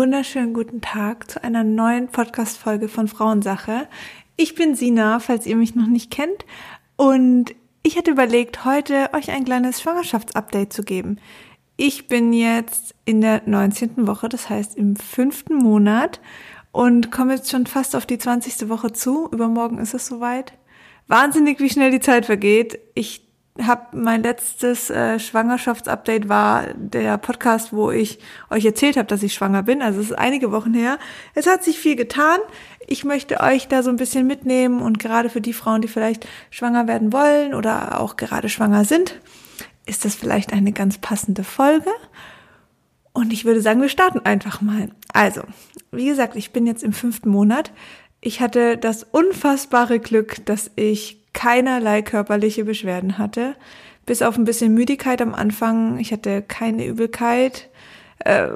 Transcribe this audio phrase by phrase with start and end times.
[0.00, 3.86] Wunderschönen guten Tag zu einer neuen Podcast-Folge von Frauensache.
[4.34, 6.46] Ich bin Sina, falls ihr mich noch nicht kennt.
[6.96, 11.18] Und ich hatte überlegt, heute euch ein kleines Schwangerschaftsupdate zu geben.
[11.76, 14.06] Ich bin jetzt in der 19.
[14.06, 16.22] Woche, das heißt im fünften Monat
[16.72, 18.70] und komme jetzt schon fast auf die 20.
[18.70, 19.28] Woche zu.
[19.30, 20.54] Übermorgen ist es soweit.
[21.08, 22.78] Wahnsinnig, wie schnell die Zeit vergeht.
[22.94, 23.29] Ich
[23.66, 28.18] habe mein letztes äh, Schwangerschaftsupdate war der Podcast, wo ich
[28.50, 29.82] euch erzählt habe, dass ich schwanger bin.
[29.82, 30.98] Also es ist einige Wochen her.
[31.34, 32.38] Es hat sich viel getan.
[32.86, 36.26] Ich möchte euch da so ein bisschen mitnehmen und gerade für die Frauen, die vielleicht
[36.50, 39.20] schwanger werden wollen oder auch gerade schwanger sind,
[39.86, 41.90] ist das vielleicht eine ganz passende Folge.
[43.12, 44.90] Und ich würde sagen, wir starten einfach mal.
[45.12, 45.42] Also,
[45.90, 47.72] wie gesagt, ich bin jetzt im fünften Monat.
[48.20, 53.56] Ich hatte das unfassbare Glück, dass ich keinerlei körperliche Beschwerden hatte.
[54.06, 55.98] Bis auf ein bisschen Müdigkeit am Anfang.
[55.98, 57.68] Ich hatte keine Übelkeit,
[58.20, 58.48] äh,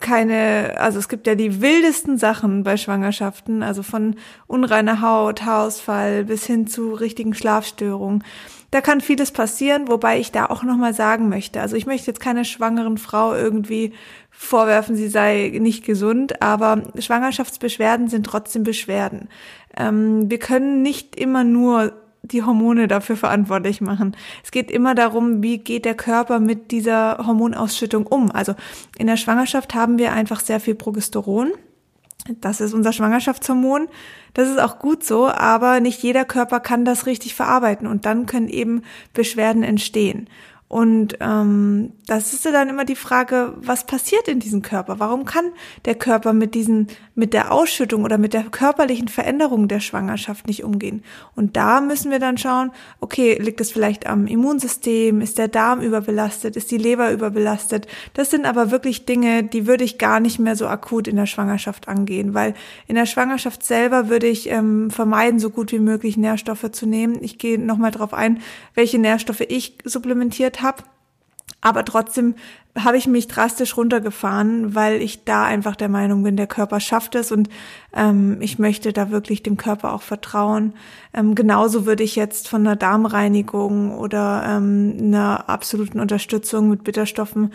[0.00, 6.24] keine, also es gibt ja die wildesten Sachen bei Schwangerschaften, also von unreiner Haut, Haarausfall
[6.24, 8.24] bis hin zu richtigen Schlafstörungen.
[8.70, 11.60] Da kann vieles passieren, wobei ich da auch nochmal sagen möchte.
[11.60, 13.94] Also ich möchte jetzt keine schwangeren Frau irgendwie
[14.40, 19.28] vorwerfen, sie sei nicht gesund, aber Schwangerschaftsbeschwerden sind trotzdem Beschwerden.
[19.76, 24.16] Ähm, wir können nicht immer nur die Hormone dafür verantwortlich machen.
[24.44, 28.30] Es geht immer darum, wie geht der Körper mit dieser Hormonausschüttung um.
[28.30, 28.54] Also
[28.96, 31.50] in der Schwangerschaft haben wir einfach sehr viel Progesteron.
[32.40, 33.88] Das ist unser Schwangerschaftshormon.
[34.34, 38.26] Das ist auch gut so, aber nicht jeder Körper kann das richtig verarbeiten und dann
[38.26, 38.82] können eben
[39.14, 40.28] Beschwerden entstehen.
[40.68, 44.98] Und ähm, das ist ja dann immer die Frage, was passiert in diesem Körper?
[44.98, 45.46] Warum kann
[45.86, 50.64] der Körper mit diesen, mit der Ausschüttung oder mit der körperlichen Veränderung der Schwangerschaft nicht
[50.64, 51.02] umgehen?
[51.34, 52.70] Und da müssen wir dann schauen,
[53.00, 55.22] okay, liegt es vielleicht am Immunsystem?
[55.22, 56.54] Ist der Darm überbelastet?
[56.54, 57.86] Ist die Leber überbelastet?
[58.12, 61.26] Das sind aber wirklich Dinge, die würde ich gar nicht mehr so akut in der
[61.26, 62.52] Schwangerschaft angehen, weil
[62.86, 67.16] in der Schwangerschaft selber würde ich ähm, vermeiden, so gut wie möglich Nährstoffe zu nehmen.
[67.22, 68.42] Ich gehe nochmal drauf ein,
[68.74, 70.82] welche Nährstoffe ich supplementiert habe.
[71.60, 72.34] Aber trotzdem
[72.84, 77.14] habe ich mich drastisch runtergefahren, weil ich da einfach der Meinung bin, der Körper schafft
[77.14, 77.48] es und
[77.94, 80.74] ähm, ich möchte da wirklich dem Körper auch vertrauen.
[81.12, 87.52] Ähm, genauso würde ich jetzt von einer Darmreinigung oder ähm, einer absoluten Unterstützung mit Bitterstoffen,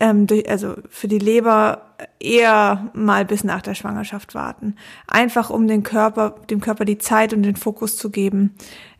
[0.00, 1.82] ähm, durch, also für die Leber
[2.20, 4.76] eher mal bis nach der Schwangerschaft warten.
[5.06, 8.54] Einfach um den Körper, dem Körper die Zeit und den Fokus zu geben,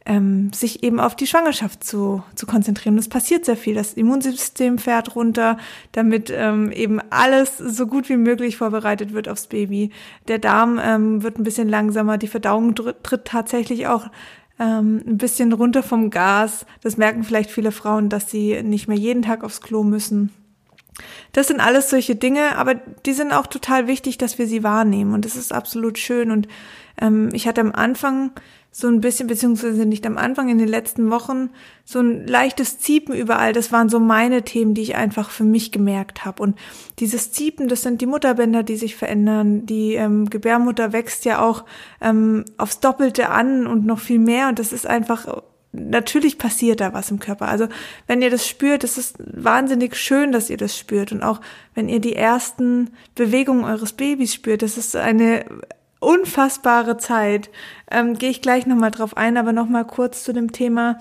[0.06, 2.96] ähm, sich eben auf die Schwangerschaft zu, zu konzentrieren.
[2.96, 3.74] Es passiert sehr viel.
[3.74, 5.58] Das Immunsystem fährt runter,
[5.92, 9.90] damit ähm, eben alles so gut wie möglich vorbereitet wird aufs Baby.
[10.28, 14.06] Der Darm ähm, wird ein bisschen langsamer, die Verdauung tritt tatsächlich auch
[14.60, 16.66] ähm, ein bisschen runter vom Gas.
[16.82, 20.32] Das merken vielleicht viele Frauen, dass sie nicht mehr jeden Tag aufs Klo müssen.
[21.32, 25.12] Das sind alles solche Dinge, aber die sind auch total wichtig, dass wir sie wahrnehmen
[25.12, 26.30] und das ist absolut schön.
[26.30, 26.48] Und
[26.98, 28.30] ähm, ich hatte am Anfang
[28.78, 31.48] so ein bisschen, beziehungsweise nicht am Anfang, in den letzten Wochen,
[31.86, 33.54] so ein leichtes Ziepen überall.
[33.54, 36.42] Das waren so meine Themen, die ich einfach für mich gemerkt habe.
[36.42, 36.58] Und
[36.98, 39.64] dieses Ziepen, das sind die Mutterbänder, die sich verändern.
[39.64, 41.64] Die ähm, Gebärmutter wächst ja auch
[42.02, 44.48] ähm, aufs Doppelte an und noch viel mehr.
[44.48, 45.26] Und das ist einfach
[45.72, 47.48] natürlich passiert da was im Körper.
[47.48, 47.68] Also
[48.06, 51.12] wenn ihr das spürt, es ist wahnsinnig schön, dass ihr das spürt.
[51.12, 51.40] Und auch
[51.74, 55.46] wenn ihr die ersten Bewegungen eures Babys spürt, das ist eine
[56.06, 57.50] unfassbare Zeit.
[57.90, 60.98] Ähm, Gehe ich gleich nochmal drauf ein, aber nochmal kurz zu dem Thema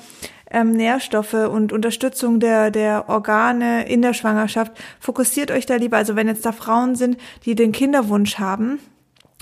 [0.50, 4.72] ähm, Nährstoffe und Unterstützung der, der Organe in der Schwangerschaft.
[5.00, 8.80] Fokussiert euch da lieber, also wenn jetzt da Frauen sind, die den Kinderwunsch haben,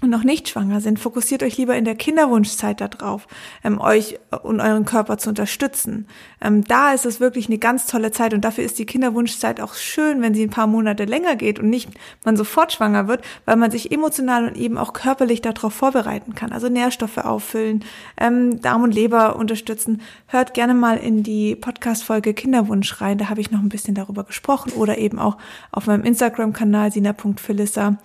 [0.04, 3.28] und noch nicht schwanger sind, fokussiert euch lieber in der Kinderwunschzeit darauf,
[3.64, 6.08] ähm, euch und euren Körper zu unterstützen.
[6.42, 9.76] Ähm, da ist es wirklich eine ganz tolle Zeit und dafür ist die Kinderwunschzeit auch
[9.76, 11.90] schön, wenn sie ein paar Monate länger geht und nicht
[12.24, 16.52] man sofort schwanger wird, weil man sich emotional und eben auch körperlich darauf vorbereiten kann.
[16.52, 17.84] Also Nährstoffe auffüllen,
[18.18, 20.02] ähm, Darm und Leber unterstützen.
[20.28, 24.24] Hört gerne mal in die Podcast-Folge Kinderwunsch rein, da habe ich noch ein bisschen darüber
[24.24, 25.38] gesprochen oder eben auch
[25.72, 27.98] auf meinem Instagram-Kanal sina.philissa.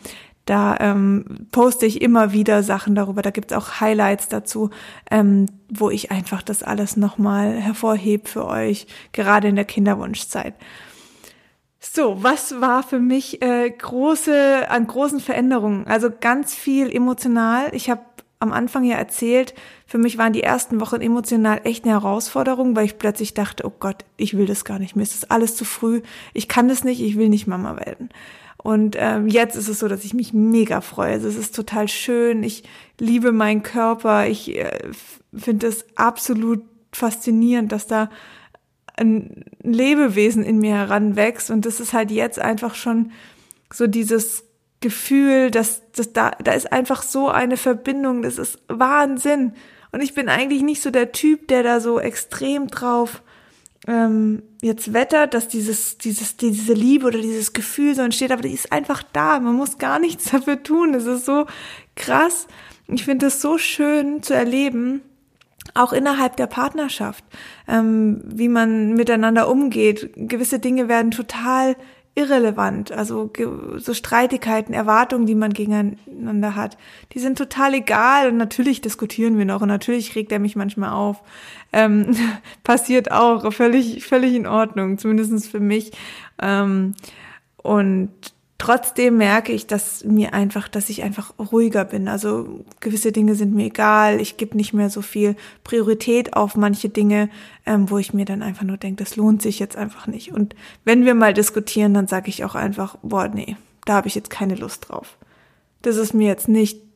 [0.48, 3.20] Da ähm, poste ich immer wieder Sachen darüber.
[3.20, 4.70] Da gibt's auch Highlights dazu,
[5.10, 10.54] ähm, wo ich einfach das alles nochmal hervorhebe für euch, gerade in der Kinderwunschzeit.
[11.80, 15.86] So, was war für mich äh, große an großen Veränderungen?
[15.86, 17.68] Also ganz viel emotional.
[17.72, 18.00] Ich habe
[18.38, 19.52] am Anfang ja erzählt,
[19.86, 23.72] für mich waren die ersten Wochen emotional echt eine Herausforderung, weil ich plötzlich dachte, oh
[23.78, 26.00] Gott, ich will das gar nicht, mir ist das alles zu früh,
[26.32, 28.08] ich kann das nicht, ich will nicht Mama werden.
[28.62, 31.12] Und ähm, jetzt ist es so, dass ich mich mega freue.
[31.12, 32.42] Also es ist total schön.
[32.42, 32.64] Ich
[32.98, 34.26] liebe meinen Körper.
[34.26, 34.90] Ich äh,
[35.32, 36.62] finde es absolut
[36.92, 38.10] faszinierend, dass da
[38.96, 41.50] ein Lebewesen in mir heranwächst.
[41.50, 43.12] Und das ist halt jetzt einfach schon
[43.72, 44.44] so dieses
[44.80, 49.52] Gefühl, dass, dass da, da ist einfach so eine Verbindung, das ist Wahnsinn.
[49.92, 53.22] Und ich bin eigentlich nicht so der Typ, der da so extrem drauf
[53.86, 58.52] ähm, jetzt wettert, dass dieses, dieses, diese Liebe oder dieses Gefühl so entsteht, aber die
[58.52, 59.40] ist einfach da.
[59.40, 60.94] Man muss gar nichts dafür tun.
[60.94, 61.46] Es ist so
[61.94, 62.46] krass.
[62.88, 65.02] Ich finde es so schön zu erleben,
[65.74, 67.24] auch innerhalb der Partnerschaft,
[67.68, 70.10] ähm, wie man miteinander umgeht.
[70.16, 71.76] Gewisse Dinge werden total
[72.18, 72.90] irrelevant.
[72.90, 73.30] Also
[73.76, 76.76] so Streitigkeiten, Erwartungen, die man gegeneinander hat,
[77.12, 78.28] die sind total egal.
[78.28, 81.22] Und natürlich diskutieren wir noch und natürlich regt er mich manchmal auf.
[81.72, 82.16] Ähm,
[82.64, 85.92] passiert auch, völlig, völlig in Ordnung, zumindestens für mich.
[86.42, 86.94] Ähm,
[87.58, 88.10] und
[88.58, 92.08] trotzdem merke ich, dass mir einfach, dass ich einfach ruhiger bin.
[92.08, 94.20] Also gewisse Dinge sind mir egal.
[94.20, 97.30] Ich gebe nicht mehr so viel Priorität auf manche Dinge,
[97.64, 100.32] ähm, wo ich mir dann einfach nur denke, das lohnt sich jetzt einfach nicht.
[100.32, 104.16] Und wenn wir mal diskutieren, dann sage ich auch einfach, boah, nee, da habe ich
[104.16, 105.16] jetzt keine Lust drauf.
[105.82, 106.88] Das ist mir jetzt nicht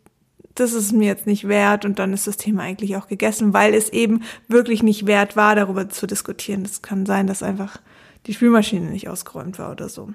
[0.55, 3.73] das ist mir jetzt nicht wert und dann ist das Thema eigentlich auch gegessen, weil
[3.75, 6.63] es eben wirklich nicht wert war, darüber zu diskutieren.
[6.65, 7.79] Es kann sein, dass einfach
[8.27, 10.11] die Spülmaschine nicht ausgeräumt war oder so.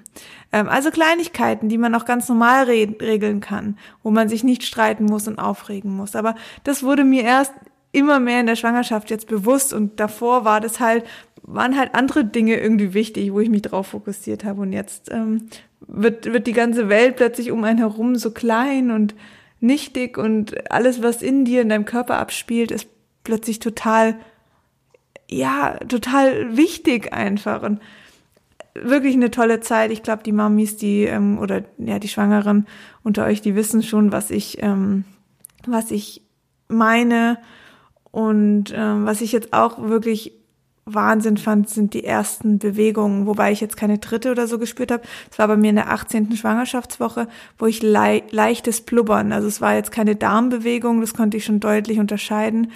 [0.52, 4.64] Ähm, also Kleinigkeiten, die man auch ganz normal re regeln kann, wo man sich nicht
[4.64, 6.16] streiten muss und aufregen muss.
[6.16, 6.34] Aber
[6.64, 7.52] das wurde mir erst
[7.92, 11.04] immer mehr in der Schwangerschaft jetzt bewusst und davor war das halt,
[11.42, 14.62] waren halt andere Dinge irgendwie wichtig, wo ich mich drauf fokussiert habe.
[14.62, 15.48] Und jetzt ähm,
[15.80, 19.14] wird, wird die ganze Welt plötzlich um einen herum so klein und
[19.60, 22.88] nichtig und alles, was in dir, in deinem Körper abspielt, ist
[23.24, 24.16] plötzlich total
[25.30, 27.80] ja, total wichtig einfach und
[28.74, 29.90] wirklich eine tolle Zeit.
[29.90, 32.66] Ich glaube, die Mamis, die ähm, oder ja die Schwangeren
[33.02, 35.04] unter euch, die wissen schon, was ich ähm,
[35.66, 36.22] was ich
[36.68, 37.38] meine
[38.10, 40.32] und ähm, was ich jetzt auch wirklich
[40.94, 45.02] Wahnsinn fand, sind die ersten Bewegungen, wobei ich jetzt keine dritte oder so gespürt habe.
[45.30, 46.34] Es war bei mir in der 18.
[46.34, 47.28] Schwangerschaftswoche,
[47.58, 51.60] wo ich le leichtes Blubbern, also es war jetzt keine Darmbewegung, das konnte ich schon
[51.60, 52.72] deutlich unterscheiden,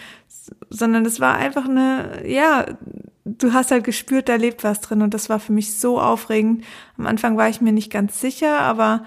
[0.70, 2.66] sondern es war einfach eine, ja,
[3.24, 6.64] du hast halt gespürt, da lebt was drin und das war für mich so aufregend.
[6.98, 9.04] Am Anfang war ich mir nicht ganz sicher, aber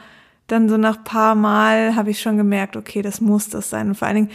[0.48, 3.90] dann so nach paar Mal habe ich schon gemerkt, okay, das muss das sein.
[3.90, 4.32] Und vor allen Dingen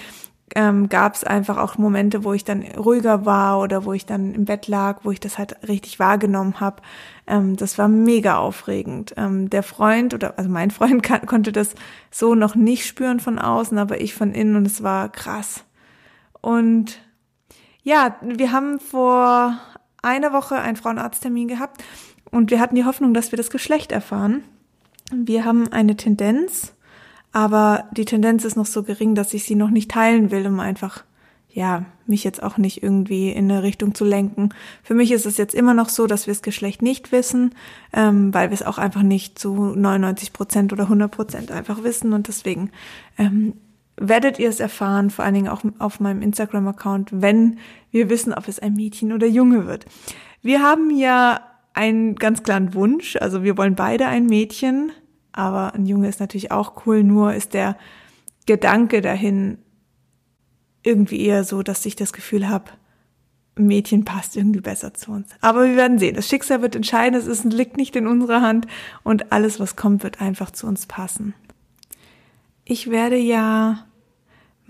[0.56, 4.34] ähm, gab es einfach auch Momente, wo ich dann ruhiger war oder wo ich dann
[4.34, 6.82] im Bett lag, wo ich das halt richtig wahrgenommen habe.
[7.26, 9.14] Ähm, das war mega aufregend.
[9.16, 11.74] Ähm, der Freund oder also mein Freund kann, konnte das
[12.10, 15.64] so noch nicht spüren von außen, aber ich von innen und es war krass.
[16.40, 16.98] Und
[17.82, 19.58] ja, wir haben vor
[20.02, 21.82] einer Woche einen Frauenarzttermin gehabt
[22.30, 24.44] und wir hatten die Hoffnung, dass wir das Geschlecht erfahren.
[25.12, 26.74] Wir haben eine Tendenz,
[27.32, 30.60] aber die Tendenz ist noch so gering, dass ich sie noch nicht teilen will, um
[30.60, 31.04] einfach,
[31.48, 34.50] ja, mich jetzt auch nicht irgendwie in eine Richtung zu lenken.
[34.82, 37.54] Für mich ist es jetzt immer noch so, dass wir das Geschlecht nicht wissen,
[37.92, 42.12] ähm, weil wir es auch einfach nicht zu 99 Prozent oder 100 Prozent einfach wissen
[42.12, 42.70] und deswegen
[43.18, 43.54] ähm,
[44.00, 47.58] werdet ihr es erfahren, vor allen Dingen auch auf meinem Instagram-Account, wenn
[47.90, 49.84] wir wissen, ob es ein Mädchen oder Junge wird.
[50.42, 51.40] Wir haben ja
[51.74, 54.90] einen ganz klaren Wunsch, also wir wollen beide ein Mädchen,
[55.32, 57.76] aber ein Junge ist natürlich auch cool, nur ist der
[58.46, 59.58] Gedanke dahin
[60.82, 62.70] irgendwie eher so, dass ich das Gefühl habe,
[63.54, 65.28] Mädchen passt irgendwie besser zu uns.
[65.42, 66.16] Aber wir werden sehen.
[66.16, 67.18] Das Schicksal wird entscheiden.
[67.18, 68.66] Es ist, liegt nicht in unserer Hand
[69.02, 71.34] und alles, was kommt, wird einfach zu uns passen.
[72.64, 73.84] Ich werde ja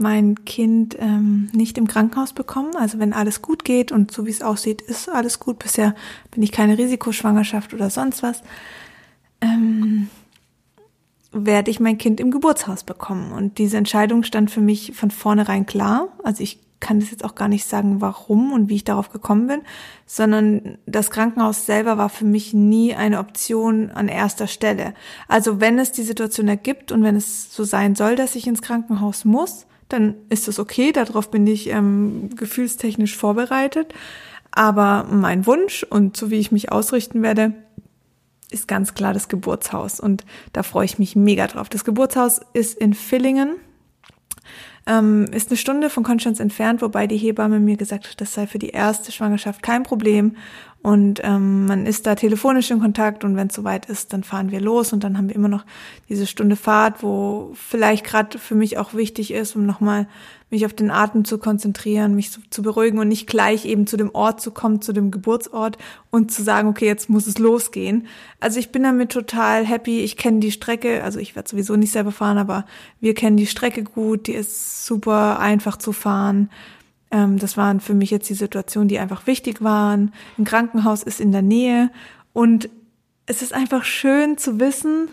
[0.00, 2.74] mein Kind ähm, nicht im Krankenhaus bekommen.
[2.76, 5.58] Also wenn alles gut geht und so wie es aussieht, ist alles gut.
[5.58, 5.94] Bisher
[6.30, 8.42] bin ich keine Risikoschwangerschaft oder sonst was.
[9.40, 10.08] Ähm,
[11.32, 13.32] werde ich mein Kind im Geburtshaus bekommen.
[13.32, 16.08] Und diese Entscheidung stand für mich von vornherein klar.
[16.24, 19.46] Also ich kann das jetzt auch gar nicht sagen, warum und wie ich darauf gekommen
[19.46, 19.60] bin,
[20.06, 24.94] sondern das Krankenhaus selber war für mich nie eine Option an erster Stelle.
[25.28, 28.62] Also wenn es die Situation ergibt und wenn es so sein soll, dass ich ins
[28.62, 33.92] Krankenhaus muss, dann ist das okay, darauf bin ich ähm, gefühlstechnisch vorbereitet.
[34.52, 37.52] Aber mein Wunsch und so wie ich mich ausrichten werde,
[38.50, 40.00] ist ganz klar das Geburtshaus.
[40.00, 41.68] Und da freue ich mich mega drauf.
[41.68, 43.56] Das Geburtshaus ist in Villingen.
[44.86, 48.46] Ähm, ist eine Stunde von Konstanz entfernt, wobei die Hebamme mir gesagt hat, das sei
[48.46, 50.36] für die erste Schwangerschaft kein Problem
[50.82, 54.50] und ähm, man ist da telefonisch in Kontakt und wenn es soweit ist, dann fahren
[54.50, 55.66] wir los und dann haben wir immer noch
[56.08, 60.06] diese Stunde Fahrt, wo vielleicht gerade für mich auch wichtig ist, um nochmal
[60.48, 63.98] mich auf den Atem zu konzentrieren, mich zu, zu, beruhigen und nicht gleich eben zu
[63.98, 65.76] dem Ort zu kommen, zu dem Geburtsort
[66.10, 68.06] und zu sagen, okay, jetzt muss es losgehen.
[68.40, 70.00] Also ich bin damit total happy.
[70.00, 72.64] Ich kenne die Strecke, also ich werde sowieso nicht selber fahren, aber
[73.00, 76.48] wir kennen die Strecke gut, die ist super einfach zu fahren.
[77.10, 80.12] Ähm, das waren für mich jetzt die Situationen, die einfach wichtig waren.
[80.38, 81.90] Ein Krankenhaus ist in der Nähe
[82.32, 82.68] und
[83.26, 85.08] es ist einfach schön zu wissen,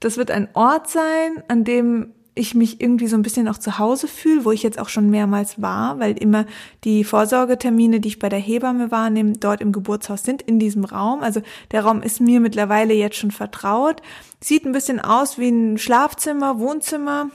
[0.00, 3.78] das wird ein Ort sein, an dem ich mich irgendwie so ein bisschen auch zu
[3.78, 6.46] Hause fühle, wo ich jetzt auch schon mehrmals war, weil immer
[6.82, 11.22] die Vorsorgetermine, die ich bei der Hebamme wahrnehme, dort im Geburtshaus sind, in diesem Raum.
[11.22, 11.42] Also
[11.72, 14.00] der Raum ist mir mittlerweile jetzt schon vertraut.
[14.40, 17.30] Sieht ein bisschen aus wie ein Schlafzimmer, Wohnzimmer.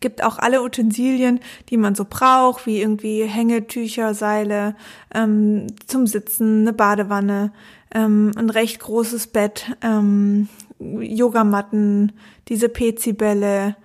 [0.00, 1.40] Gibt auch alle Utensilien,
[1.70, 4.76] die man so braucht, wie irgendwie Hängetücher, Seile,
[5.14, 7.52] ähm, zum Sitzen, eine Badewanne,
[7.94, 12.12] ähm, ein recht großes Bett, ähm, Yogamatten,
[12.48, 13.76] diese PC-Bälle,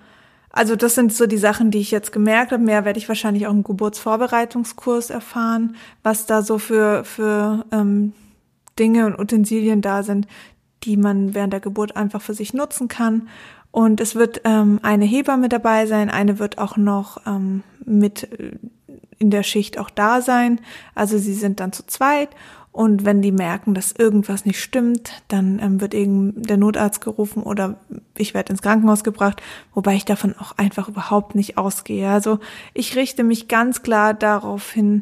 [0.55, 2.63] also das sind so die Sachen, die ich jetzt gemerkt habe.
[2.63, 8.13] Mehr werde ich wahrscheinlich auch im Geburtsvorbereitungskurs erfahren, was da so für, für ähm,
[8.77, 10.27] Dinge und Utensilien da sind,
[10.83, 13.29] die man während der Geburt einfach für sich nutzen kann.
[13.73, 18.51] Und es wird ähm, eine Hebamme dabei sein, eine wird auch noch ähm, mit äh,
[19.17, 20.61] in der Schicht auch da sein.
[20.93, 22.29] Also sie sind dann zu zweit
[22.71, 27.41] und wenn die merken, dass irgendwas nicht stimmt, dann ähm, wird eben der Notarzt gerufen
[27.41, 27.79] oder
[28.15, 29.41] ich werde ins Krankenhaus gebracht,
[29.73, 32.09] wobei ich davon auch einfach überhaupt nicht ausgehe.
[32.09, 32.37] Also
[32.75, 35.01] ich richte mich ganz klar darauf hin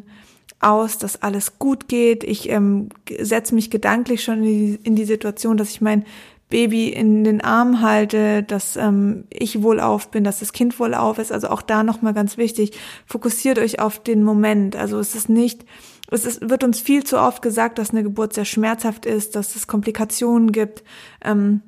[0.60, 2.24] aus, dass alles gut geht.
[2.24, 2.88] Ich ähm,
[3.20, 6.06] setze mich gedanklich schon in die, in die Situation, dass ich mein
[6.52, 11.32] Baby in den Arm halte, dass ähm, ich wohlauf bin, dass das Kind wohlauf ist.
[11.32, 14.76] Also auch da nochmal ganz wichtig, fokussiert euch auf den Moment.
[14.76, 15.64] Also es ist nicht
[16.10, 19.56] es ist, wird uns viel zu oft gesagt, dass eine Geburt sehr schmerzhaft ist, dass
[19.56, 20.84] es Komplikationen gibt.
[21.24, 21.62] Ähm,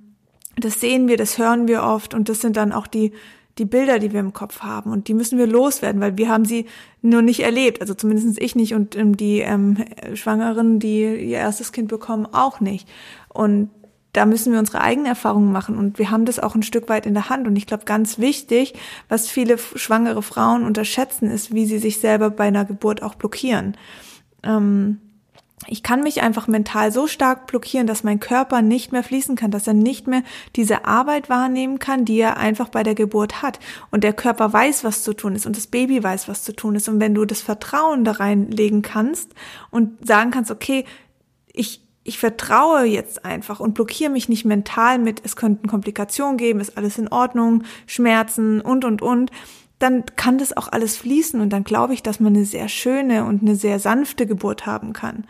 [0.56, 3.12] das sehen wir, das hören wir oft und das sind dann auch die,
[3.56, 6.44] die Bilder, die wir im Kopf haben und die müssen wir loswerden, weil wir haben
[6.44, 6.66] sie
[7.00, 9.78] nur nicht erlebt, also zumindest ich nicht und ähm, die ähm,
[10.14, 12.86] Schwangeren, die ihr erstes Kind bekommen, auch nicht.
[13.30, 13.70] Und
[14.14, 17.04] da müssen wir unsere eigenen Erfahrungen machen und wir haben das auch ein Stück weit
[17.04, 17.46] in der Hand.
[17.46, 18.74] Und ich glaube, ganz wichtig,
[19.08, 23.76] was viele schwangere Frauen unterschätzen, ist, wie sie sich selber bei einer Geburt auch blockieren
[24.44, 25.00] ähm,
[25.66, 29.50] ich kann mich einfach mental so stark blockieren, dass mein Körper nicht mehr fließen kann,
[29.50, 30.22] dass er nicht mehr
[30.56, 33.60] diese Arbeit wahrnehmen kann, die er einfach bei der Geburt hat.
[33.90, 36.74] Und der Körper weiß, was zu tun ist und das Baby weiß, was zu tun
[36.74, 36.88] ist.
[36.88, 39.32] Und wenn du das Vertrauen da reinlegen kannst
[39.70, 40.84] und sagen kannst, okay,
[41.52, 46.60] ich, ich vertraue jetzt einfach und blockiere mich nicht mental mit, es könnten Komplikationen geben,
[46.60, 49.30] ist alles in Ordnung, Schmerzen und, und, und,
[49.78, 53.24] dann kann das auch alles fließen und dann glaube ich, dass man eine sehr schöne
[53.24, 55.24] und eine sehr sanfte Geburt haben kann.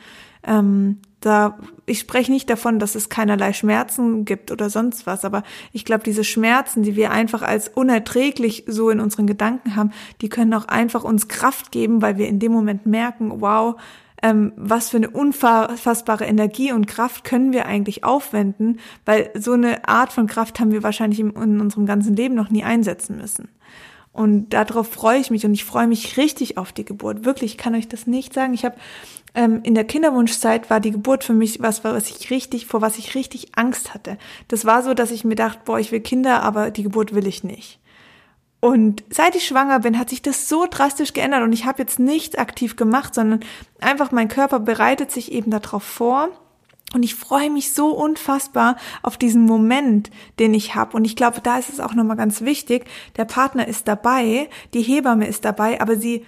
[0.46, 5.42] Ähm, da, ich spreche nicht davon, dass es keinerlei Schmerzen gibt oder sonst was, aber
[5.72, 10.28] ich glaube, diese Schmerzen, die wir einfach als unerträglich so in unseren Gedanken haben, die
[10.28, 13.76] können auch einfach uns Kraft geben, weil wir in dem Moment merken, wow,
[14.24, 19.86] ähm, was für eine unfassbare Energie und Kraft können wir eigentlich aufwenden, weil so eine
[19.86, 23.50] Art von Kraft haben wir wahrscheinlich in, in unserem ganzen Leben noch nie einsetzen müssen.
[24.14, 27.26] Und darauf freue ich mich und ich freue mich richtig auf die Geburt.
[27.26, 28.54] Wirklich, ich kann euch das nicht sagen.
[28.54, 28.76] Ich habe
[29.34, 32.96] ähm, in der Kinderwunschzeit war die Geburt für mich was, was ich richtig, vor was
[32.96, 34.16] ich richtig Angst hatte.
[34.48, 37.26] Das war so, dass ich mir dachte, boah, ich will Kinder, aber die Geburt will
[37.26, 37.78] ich nicht.
[38.64, 41.98] Und seit ich schwanger bin, hat sich das so drastisch geändert und ich habe jetzt
[41.98, 43.40] nichts aktiv gemacht, sondern
[43.78, 46.30] einfach mein Körper bereitet sich eben darauf vor
[46.94, 50.96] und ich freue mich so unfassbar auf diesen Moment, den ich habe.
[50.96, 52.86] Und ich glaube, da ist es auch nochmal ganz wichtig,
[53.18, 56.24] der Partner ist dabei, die Hebamme ist dabei, aber sie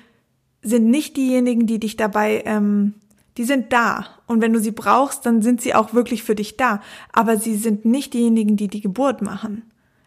[0.60, 2.96] sind nicht diejenigen, die dich dabei, ähm,
[3.38, 4.08] die sind da.
[4.26, 6.82] Und wenn du sie brauchst, dann sind sie auch wirklich für dich da.
[7.14, 9.62] Aber sie sind nicht diejenigen, die die Geburt machen.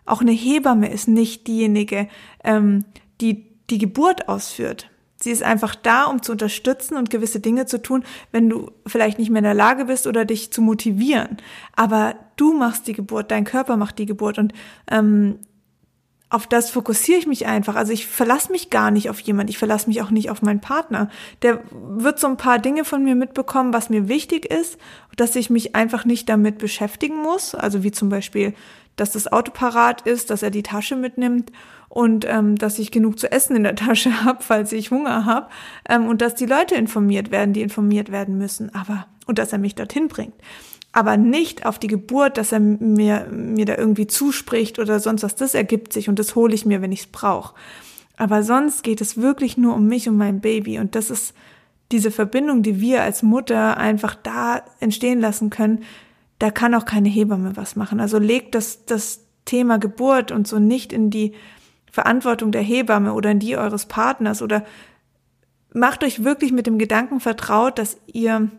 [0.09, 2.07] Auch eine Hebamme ist nicht diejenige,
[2.43, 2.85] ähm,
[3.21, 4.89] die die Geburt ausführt.
[5.21, 9.19] Sie ist einfach da, um zu unterstützen und gewisse Dinge zu tun, wenn du vielleicht
[9.19, 11.37] nicht mehr in der Lage bist oder dich zu motivieren.
[11.75, 14.53] Aber du machst die Geburt, dein Körper macht die Geburt und
[14.89, 15.39] ähm,
[16.31, 17.75] auf das fokussiere ich mich einfach.
[17.75, 19.49] Also ich verlasse mich gar nicht auf jemand.
[19.49, 21.09] Ich verlasse mich auch nicht auf meinen Partner.
[21.41, 24.77] Der wird so ein paar Dinge von mir mitbekommen, was mir wichtig ist,
[25.15, 27.55] dass ich mich einfach nicht damit beschäftigen muss.
[27.55, 28.53] Also wie zum Beispiel,
[28.99, 31.51] dass das Auto parat ist, dass er die Tasche mitnimmt
[31.89, 35.47] und ähm, dass ich genug zu essen in der Tasche habe, falls ich Hunger habe
[35.87, 39.59] ähm, und dass die Leute informiert werden, die informiert werden müssen, aber und dass er
[39.59, 40.33] mich dorthin bringt.
[40.91, 45.35] Aber nicht auf die Geburt, dass er mir, mir da irgendwie zuspricht oder sonst was.
[45.35, 47.53] Das ergibt sich und das hole ich mir, wenn ich es brauche.
[48.17, 50.79] Aber sonst geht es wirklich nur um mich und mein Baby.
[50.79, 51.35] Und das ist
[51.91, 55.83] diese Verbindung, die wir als Mutter einfach da entstehen lassen können.
[56.39, 57.99] Da kann auch keine Hebamme was machen.
[57.99, 61.33] Also legt das, das Thema Geburt und so nicht in die
[61.91, 64.63] Verantwortung der Hebamme oder in die eures Partners oder
[65.73, 68.49] macht euch wirklich mit dem Gedanken vertraut, dass ihr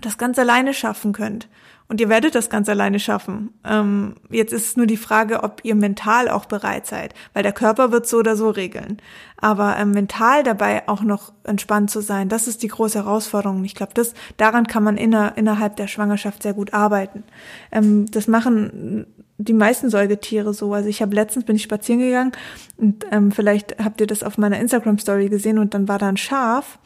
[0.00, 1.48] das ganz alleine schaffen könnt.
[1.90, 3.50] Und ihr werdet das ganz alleine schaffen.
[3.64, 7.52] Ähm, jetzt ist es nur die Frage, ob ihr mental auch bereit seid, weil der
[7.52, 8.98] Körper wird so oder so regeln.
[9.38, 13.64] Aber ähm, mental dabei auch noch entspannt zu sein, das ist die große Herausforderung.
[13.64, 17.24] Ich glaube, das daran kann man inner, innerhalb der Schwangerschaft sehr gut arbeiten.
[17.72, 19.06] Ähm, das machen
[19.38, 20.74] die meisten Säugetiere so.
[20.74, 22.32] Also ich habe letztens bin ich spazieren gegangen
[22.76, 26.08] und ähm, vielleicht habt ihr das auf meiner Instagram Story gesehen und dann war da
[26.08, 26.78] ein Schaf,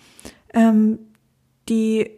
[0.55, 0.99] ähm,
[1.69, 2.11] die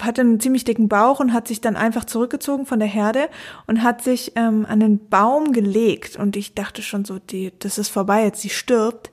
[0.00, 3.28] hatte einen ziemlich dicken Bauch und hat sich dann einfach zurückgezogen von der Herde
[3.66, 7.78] und hat sich ähm, an den Baum gelegt und ich dachte schon so, die, das
[7.78, 9.10] ist vorbei, jetzt sie stirbt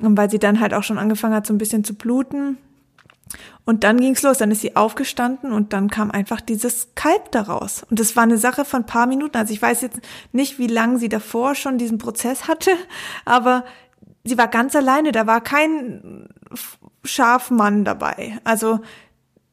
[0.00, 2.58] und weil sie dann halt auch schon angefangen hat so ein bisschen zu bluten
[3.64, 7.84] und dann ging's los, dann ist sie aufgestanden und dann kam einfach dieses Kalb daraus.
[7.88, 9.38] Und das war eine Sache von paar Minuten.
[9.38, 10.00] Also ich weiß jetzt
[10.32, 12.70] nicht, wie lange sie davor schon diesen Prozess hatte,
[13.24, 13.64] aber
[14.24, 16.28] sie war ganz alleine, da war kein
[17.04, 18.38] Schafmann dabei.
[18.44, 18.80] Also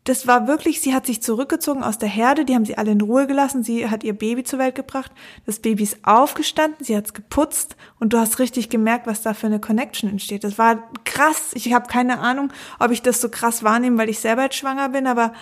[0.04, 3.02] das war wirklich, sie hat sich zurückgezogen aus der Herde, die haben sie alle in
[3.02, 5.12] Ruhe gelassen, sie hat ihr Baby zur Welt gebracht,
[5.46, 9.46] das Baby ist aufgestanden, sie hat's geputzt und du hast richtig gemerkt, was da für
[9.46, 10.44] eine Connection entsteht.
[10.44, 11.52] Das war krass.
[11.54, 14.90] Ich habe keine Ahnung, ob ich das so krass wahrnehme, weil ich selber jetzt schwanger
[14.90, 15.34] bin, aber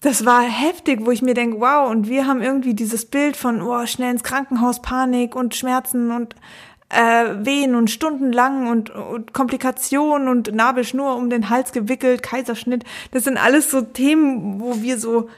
[0.00, 3.60] das war heftig, wo ich mir denke, wow, und wir haben irgendwie dieses Bild von,
[3.60, 6.34] oh, schnell ins Krankenhaus, Panik und Schmerzen und
[6.90, 12.84] äh, Wehen und stundenlang und, und Komplikationen und Nabelschnur um den Hals gewickelt, Kaiserschnitt.
[13.12, 15.28] Das sind alles so Themen, wo wir so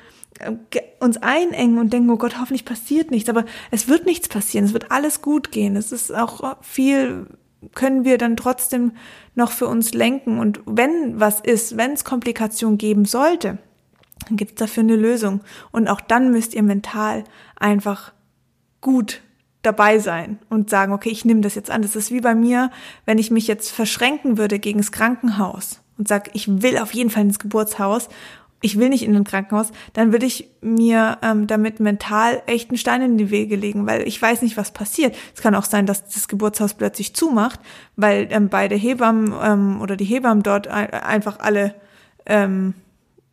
[0.40, 0.52] äh,
[0.98, 3.28] uns einengen und denken, oh Gott, hoffentlich passiert nichts.
[3.28, 4.64] Aber es wird nichts passieren.
[4.64, 5.76] Es wird alles gut gehen.
[5.76, 7.26] Es ist auch viel,
[7.74, 8.92] können wir dann trotzdem
[9.34, 10.38] noch für uns lenken.
[10.38, 13.58] Und wenn was ist, wenn es Komplikationen geben sollte,
[14.26, 15.42] dann gibt es dafür eine Lösung.
[15.70, 17.24] Und auch dann müsst ihr mental
[17.56, 18.12] einfach
[18.80, 19.20] gut
[19.62, 21.82] dabei sein und sagen, okay, ich nehme das jetzt an.
[21.82, 22.70] Das ist wie bei mir,
[23.06, 27.10] wenn ich mich jetzt verschränken würde gegen das Krankenhaus und sage, ich will auf jeden
[27.10, 28.08] Fall ins Geburtshaus,
[28.64, 32.78] ich will nicht in ein Krankenhaus, dann würde ich mir ähm, damit mental echt einen
[32.78, 35.16] Stein in die Wege legen, weil ich weiß nicht, was passiert.
[35.34, 37.60] Es kann auch sein, dass das Geburtshaus plötzlich zumacht,
[37.96, 41.74] weil ähm, beide Hebammen ähm, oder die Hebammen dort einfach alle
[42.24, 42.74] ähm,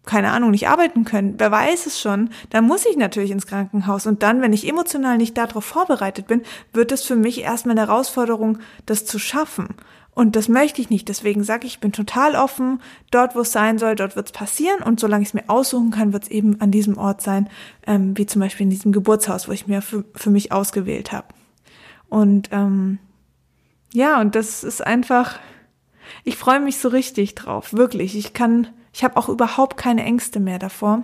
[0.10, 4.08] keine Ahnung, nicht arbeiten können, wer weiß es schon, dann muss ich natürlich ins Krankenhaus.
[4.08, 6.42] Und dann, wenn ich emotional nicht darauf vorbereitet bin,
[6.74, 9.76] wird es für mich erstmal eine Herausforderung, das zu schaffen.
[10.16, 11.08] Und das möchte ich nicht.
[11.10, 12.82] Deswegen sage ich, ich bin total offen.
[13.12, 14.82] Dort, wo es sein soll, dort wird es passieren.
[14.82, 17.48] Und solange ich es mir aussuchen kann, wird es eben an diesem Ort sein,
[17.86, 21.28] ähm, wie zum Beispiel in diesem Geburtshaus, wo ich mir für, für mich ausgewählt habe.
[22.10, 22.98] Und ähm,
[23.94, 25.40] ja, und das ist einfach,
[26.24, 28.18] ich freue mich so richtig drauf, wirklich.
[28.18, 31.04] Ich kann ich habe auch überhaupt keine Ängste mehr davor.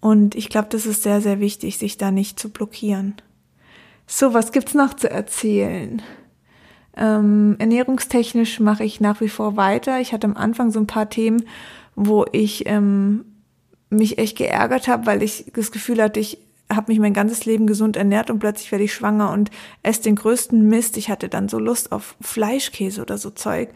[0.00, 3.14] Und ich glaube, das ist sehr, sehr wichtig, sich da nicht zu blockieren.
[4.06, 6.02] So, was gibt's noch zu erzählen?
[6.96, 10.00] Ähm, ernährungstechnisch mache ich nach wie vor weiter.
[10.00, 11.44] Ich hatte am Anfang so ein paar Themen,
[11.94, 13.24] wo ich ähm,
[13.90, 16.38] mich echt geärgert habe, weil ich das Gefühl hatte, ich
[16.68, 19.50] habe mich mein ganzes Leben gesund ernährt und plötzlich werde ich schwanger und
[19.82, 20.96] esse den größten Mist.
[20.96, 23.70] Ich hatte dann so Lust auf Fleischkäse oder so Zeug,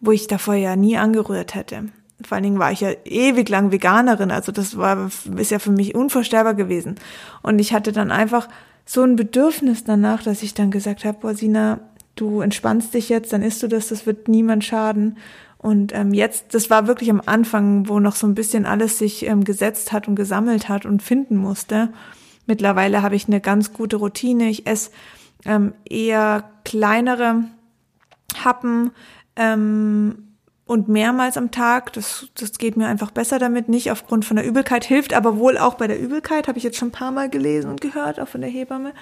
[0.00, 1.88] wo ich davor ja nie angerührt hätte
[2.24, 5.70] vor allen Dingen war ich ja ewig lang Veganerin, also das war, ist ja für
[5.70, 6.96] mich unvorstellbar gewesen.
[7.42, 8.48] Und ich hatte dann einfach
[8.84, 11.80] so ein Bedürfnis danach, dass ich dann gesagt habe, boah, Sina,
[12.16, 15.16] du entspannst dich jetzt, dann isst du das, das wird niemand schaden.
[15.58, 19.26] Und ähm, jetzt, das war wirklich am Anfang, wo noch so ein bisschen alles sich
[19.26, 21.90] ähm, gesetzt hat und gesammelt hat und finden musste.
[22.46, 24.48] Mittlerweile habe ich eine ganz gute Routine.
[24.48, 24.90] Ich esse
[25.44, 27.44] ähm, eher kleinere
[28.42, 28.90] Happen,
[29.36, 30.29] ähm,
[30.70, 31.92] und mehrmals am Tag.
[31.94, 35.58] Das, das geht mir einfach besser damit, nicht aufgrund von der Übelkeit, hilft aber wohl
[35.58, 38.28] auch bei der Übelkeit, habe ich jetzt schon ein paar Mal gelesen und gehört, auch
[38.28, 38.92] von der Hebamme.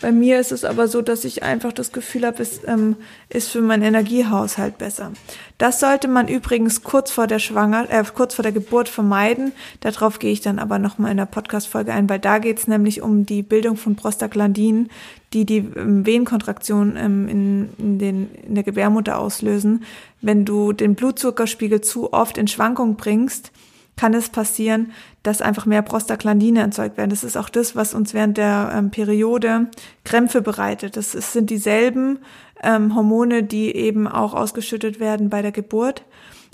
[0.00, 2.96] Bei mir ist es aber so, dass ich einfach das Gefühl habe, es ähm,
[3.28, 5.12] ist für meinen Energiehaushalt besser.
[5.58, 9.52] Das sollte man übrigens kurz vor der Schwanger, äh, kurz vor der Geburt vermeiden.
[9.80, 13.02] Darauf gehe ich dann aber nochmal in der Podcast-Folge ein, weil da geht es nämlich
[13.02, 14.88] um die Bildung von Prostaglandinen,
[15.32, 19.84] die die ähm, Venenkontraktion ähm, in, in, den, in der Gebärmutter auslösen.
[20.20, 23.52] Wenn du den Blutzuckerspiegel zu oft in Schwankung bringst,
[23.96, 27.10] kann es passieren, dass einfach mehr Prostaglandine erzeugt werden.
[27.10, 29.66] Das ist auch das, was uns während der ähm, Periode
[30.04, 30.96] Krämpfe bereitet.
[30.96, 32.20] Das ist, sind dieselben
[32.62, 36.04] ähm, Hormone, die eben auch ausgeschüttet werden bei der Geburt.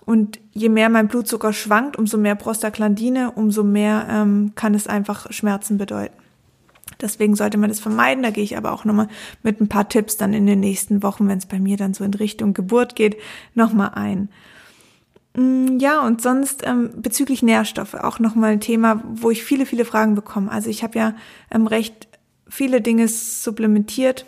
[0.07, 5.31] Und je mehr mein Blutzucker schwankt, umso mehr Prostaglandine, umso mehr ähm, kann es einfach
[5.31, 6.24] Schmerzen bedeuten.
[7.05, 8.25] Deswegen sollte man das vermeiden.
[8.25, 9.09] Da gehe ich aber auch nochmal
[9.43, 12.03] mit ein paar Tipps dann in den nächsten Wochen, wenn es bei mir dann so
[12.03, 13.19] in Richtung Geburt geht,
[13.55, 14.31] nochmal ein.
[15.37, 19.85] Mm, ja, und sonst ähm, bezüglich Nährstoffe auch nochmal ein Thema, wo ich viele, viele
[19.85, 20.51] Fragen bekomme.
[20.51, 21.15] Also ich habe ja
[21.51, 22.09] ähm, recht
[22.49, 24.25] viele Dinge supplementiert,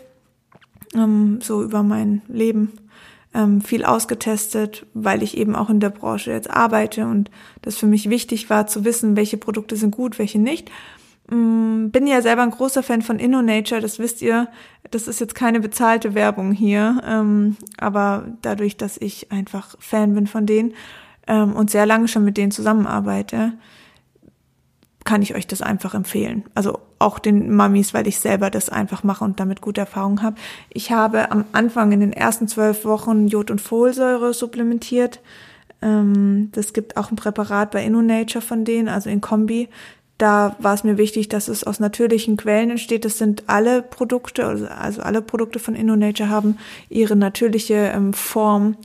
[0.93, 2.73] ähm, so über mein Leben
[3.33, 7.87] ähm, viel ausgetestet, weil ich eben auch in der Branche jetzt arbeite und das für
[7.87, 10.69] mich wichtig war zu wissen, welche Produkte sind gut, welche nicht.
[11.29, 14.47] Mm, bin ja selber ein großer Fan von InnoNature, das wisst ihr.
[14.91, 20.27] Das ist jetzt keine bezahlte Werbung hier, ähm, aber dadurch, dass ich einfach Fan bin
[20.27, 20.73] von denen
[21.27, 23.53] ähm, und sehr lange schon mit denen zusammenarbeite,
[25.03, 26.43] kann ich euch das einfach empfehlen.
[26.53, 30.35] Also auch den Mamis, weil ich selber das einfach mache und damit gute Erfahrungen habe.
[30.69, 35.21] Ich habe am Anfang in den ersten zwölf Wochen Jod- und Folsäure supplementiert.
[35.81, 39.69] Ähm, das gibt auch ein Präparat bei InnoNature von denen, also in Kombi.
[40.17, 43.05] Da war es mir wichtig, dass es aus natürlichen Quellen entsteht.
[43.05, 46.57] Das sind alle Produkte, also, also alle Produkte von InnoNature haben
[46.89, 48.77] ihre natürliche ähm, Form,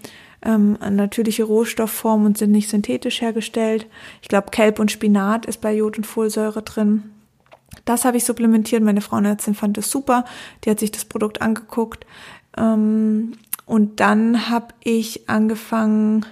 [0.45, 3.87] ähm, natürliche Rohstoffform und sind nicht synthetisch hergestellt.
[4.21, 7.05] Ich glaube, Kelb und Spinat ist bei Jod und Folsäure drin.
[7.87, 8.83] Das habe ich supplementiert.
[8.83, 10.27] Meine Frauenärztin fand es super.
[10.65, 12.05] Die hat sich das Produkt angeguckt.
[12.59, 13.33] Ähm,
[13.65, 16.27] und dann habe ich angefangen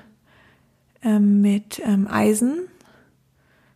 [1.02, 2.69] ähm, mit ähm, Eisen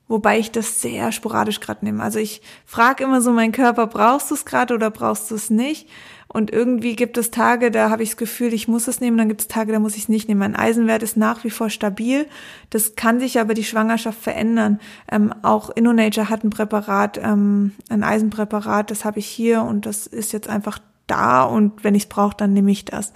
[0.09, 2.03] wobei ich das sehr sporadisch gerade nehme.
[2.03, 5.51] Also ich frage immer so meinen Körper, brauchst du es gerade oder brauchst du es
[5.51, 5.89] nicht?
[6.29, 9.29] Und irgendwie gibt es Tage, da habe ich das Gefühl, ich muss es nehmen, dann
[9.29, 10.41] gibt es Tage, da muss ich es nicht nehmen.
[10.41, 12.27] Mein Eisenwert ist nach wie vor stabil.
[12.71, 14.81] Das kann sich aber die Schwangerschaft verändern.
[15.11, 20.09] Ähm, auch InnoNature hat ein Präparat, ähm, ein Eisenpräparat, das habe ich hier und das
[20.09, 23.13] ist jetzt einfach da und wenn ich es brauche, dann nehme ich das.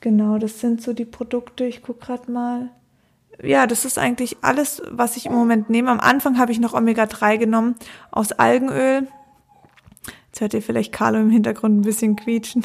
[0.00, 1.64] Genau, das sind so die Produkte.
[1.64, 2.70] Ich guck gerade mal
[3.42, 5.90] ja, das ist eigentlich alles, was ich im Moment nehme.
[5.90, 7.74] Am Anfang habe ich noch Omega-3 genommen
[8.10, 9.08] aus Algenöl.
[10.26, 12.64] Jetzt hört ihr vielleicht Carlo im Hintergrund ein bisschen quietschen.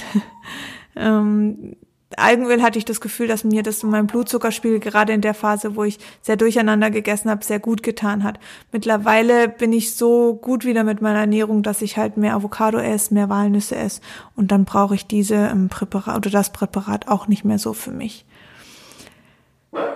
[0.95, 1.75] ähm,
[2.15, 5.75] Algenöl hatte ich das Gefühl, dass mir das in meinem Blutzuckerspiegel gerade in der Phase,
[5.75, 8.39] wo ich sehr durcheinander gegessen habe, sehr gut getan hat.
[8.71, 13.13] Mittlerweile bin ich so gut wieder mit meiner Ernährung, dass ich halt mehr Avocado esse,
[13.13, 14.01] mehr Walnüsse esse
[14.35, 17.91] und dann brauche ich diese ähm, Präparat oder das Präparat auch nicht mehr so für
[17.91, 18.25] mich.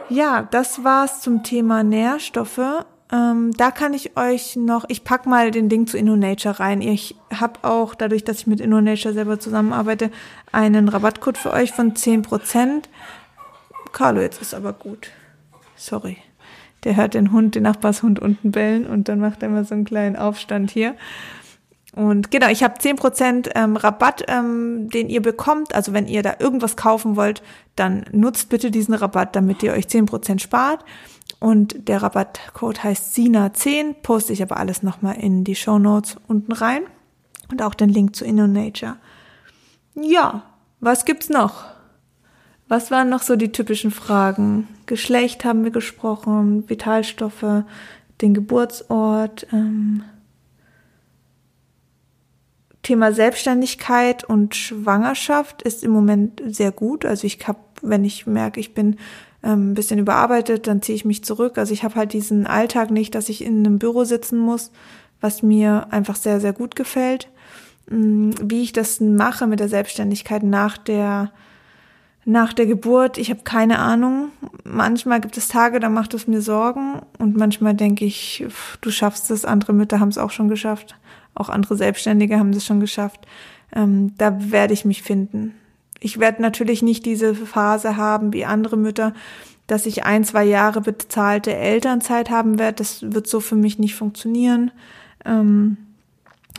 [0.09, 2.85] Ja, das war's zum Thema Nährstoffe.
[3.11, 6.81] Ähm, da kann ich euch noch, ich pack mal den Link zu InnoNature rein.
[6.81, 10.11] Ich habe auch, dadurch, dass ich mit InnoNature selber zusammenarbeite,
[10.51, 12.83] einen Rabattcode für euch von 10%.
[13.91, 15.09] Carlo, jetzt ist aber gut.
[15.75, 16.17] Sorry.
[16.83, 19.85] Der hört den Hund, den Nachbarshund unten bellen und dann macht er immer so einen
[19.85, 20.95] kleinen Aufstand hier.
[21.93, 25.75] Und genau, ich habe zehn Prozent ähm, Rabatt, ähm, den ihr bekommt.
[25.75, 27.43] Also wenn ihr da irgendwas kaufen wollt,
[27.75, 30.85] dann nutzt bitte diesen Rabatt, damit ihr euch zehn Prozent spart.
[31.39, 36.53] Und der Rabattcode heißt SINA10, poste ich aber alles nochmal in die Show Notes unten
[36.53, 36.83] rein.
[37.49, 38.95] Und auch den Link zu InnoNature.
[39.95, 40.43] Ja,
[40.79, 41.65] was gibt's noch?
[42.69, 44.69] Was waren noch so die typischen Fragen?
[44.85, 47.65] Geschlecht haben wir gesprochen, Vitalstoffe,
[48.21, 50.03] den Geburtsort, ähm,
[52.83, 57.05] Thema Selbstständigkeit und Schwangerschaft ist im Moment sehr gut.
[57.05, 58.97] Also ich habe, wenn ich merke, ich bin
[59.43, 61.57] ähm, ein bisschen überarbeitet, dann ziehe ich mich zurück.
[61.57, 64.71] Also ich habe halt diesen Alltag nicht, dass ich in einem Büro sitzen muss,
[65.19, 67.29] was mir einfach sehr, sehr gut gefällt.
[67.89, 71.31] Mm, wie ich das mache mit der Selbstständigkeit nach der
[72.23, 74.29] nach der Geburt, ich habe keine Ahnung.
[74.63, 78.45] Manchmal gibt es Tage, da macht es mir Sorgen und manchmal denke ich,
[78.81, 80.95] du schaffst es, andere Mütter haben es auch schon geschafft.
[81.33, 83.27] Auch andere Selbstständige haben das schon geschafft.
[83.73, 85.53] Ähm, da werde ich mich finden.
[85.99, 89.13] Ich werde natürlich nicht diese Phase haben wie andere Mütter,
[89.67, 92.77] dass ich ein, zwei Jahre bezahlte Elternzeit haben werde.
[92.77, 94.71] Das wird so für mich nicht funktionieren,
[95.23, 95.77] ähm,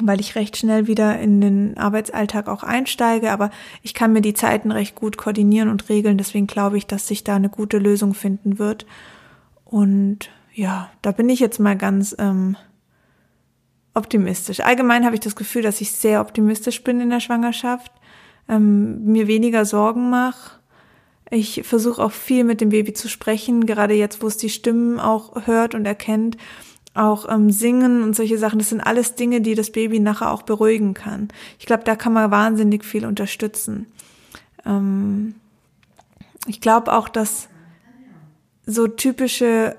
[0.00, 3.32] weil ich recht schnell wieder in den Arbeitsalltag auch einsteige.
[3.32, 3.50] Aber
[3.82, 6.16] ich kann mir die Zeiten recht gut koordinieren und regeln.
[6.16, 8.86] Deswegen glaube ich, dass sich da eine gute Lösung finden wird.
[9.64, 12.56] Und ja, da bin ich jetzt mal ganz ähm,
[13.94, 14.60] optimistisch.
[14.60, 17.92] Allgemein habe ich das Gefühl, dass ich sehr optimistisch bin in der Schwangerschaft,
[18.48, 20.58] ähm, mir weniger Sorgen mache.
[21.30, 25.00] Ich versuche auch viel mit dem Baby zu sprechen, gerade jetzt, wo es die Stimmen
[25.00, 26.36] auch hört und erkennt.
[26.94, 30.42] Auch ähm, Singen und solche Sachen, das sind alles Dinge, die das Baby nachher auch
[30.42, 31.28] beruhigen kann.
[31.58, 33.86] Ich glaube, da kann man wahnsinnig viel unterstützen.
[34.66, 35.34] Ähm,
[36.46, 37.48] ich glaube auch, dass
[38.66, 39.74] so typische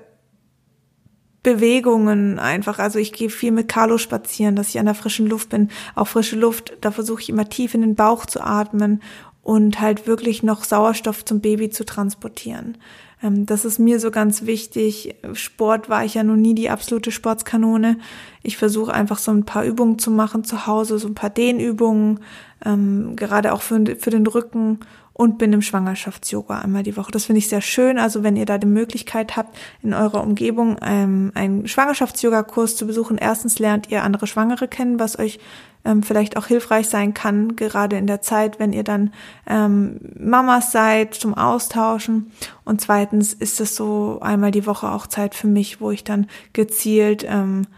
[1.44, 2.80] Bewegungen einfach.
[2.80, 5.68] Also ich gehe viel mit Carlo spazieren, dass ich an der frischen Luft bin.
[5.94, 9.00] Auch frische Luft, da versuche ich immer tief in den Bauch zu atmen
[9.44, 12.78] und halt wirklich noch Sauerstoff zum Baby zu transportieren.
[13.22, 15.14] Ähm, das ist mir so ganz wichtig.
[15.34, 17.98] Sport war ich ja noch nie die absolute Sportskanone.
[18.42, 22.20] Ich versuche einfach so ein paar Übungen zu machen zu Hause, so ein paar Dehnübungen,
[22.64, 24.80] ähm, gerade auch für, für den Rücken
[25.14, 27.12] und bin im Schwangerschafts-Yoga einmal die Woche.
[27.12, 27.98] Das finde ich sehr schön.
[27.98, 33.16] Also wenn ihr da die Möglichkeit habt, in eurer Umgebung ähm, einen Schwangerschafts-Yoga-Kurs zu besuchen,
[33.16, 35.38] erstens lernt ihr andere Schwangere kennen, was euch
[35.84, 39.12] ähm, vielleicht auch hilfreich sein kann, gerade in der Zeit, wenn ihr dann
[39.46, 42.32] ähm, Mamas seid, zum Austauschen.
[42.64, 46.26] Und zweitens ist es so einmal die Woche auch Zeit für mich, wo ich dann
[46.52, 47.68] gezielt ähm,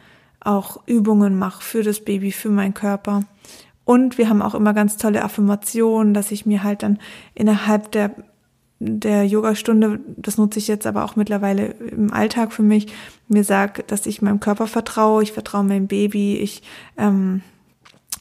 [0.40, 3.24] auch Übungen mache für das Baby, für meinen Körper.
[3.86, 6.98] Und wir haben auch immer ganz tolle Affirmationen, dass ich mir halt dann
[7.34, 8.10] innerhalb der
[8.78, 12.92] der Yogastunde, das nutze ich jetzt aber auch mittlerweile im Alltag für mich,
[13.26, 16.62] mir sagt, dass ich meinem Körper vertraue, ich vertraue meinem Baby, ich
[16.98, 17.40] ähm,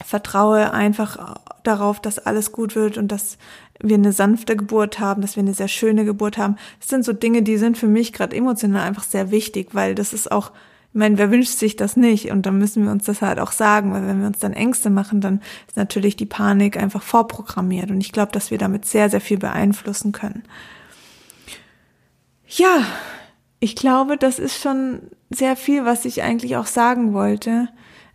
[0.02, 3.36] vertraue einfach darauf, dass alles gut wird und dass
[3.80, 6.56] wir eine sanfte Geburt haben, dass wir eine sehr schöne Geburt haben.
[6.80, 10.14] Das sind so Dinge, die sind für mich gerade emotional einfach sehr wichtig, weil das
[10.14, 10.52] ist auch,
[10.96, 12.30] ich meine, wer wünscht sich das nicht?
[12.30, 14.88] Und dann müssen wir uns das halt auch sagen, weil wenn wir uns dann Ängste
[14.88, 17.90] machen, dann ist natürlich die Panik einfach vorprogrammiert.
[17.90, 20.44] Und ich glaube, dass wir damit sehr, sehr viel beeinflussen können.
[22.48, 22.86] Ja,
[23.60, 27.68] ich glaube, das ist schon sehr viel, was ich eigentlich auch sagen wollte.